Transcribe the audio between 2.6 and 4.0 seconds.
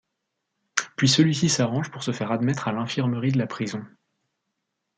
à l'infirmerie de la prison.